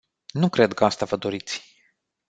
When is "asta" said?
0.85-1.05